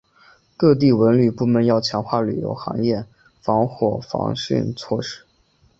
[0.57, 3.05] 各地文旅部门要强化旅游行业
[3.39, 5.25] 防火防汛措施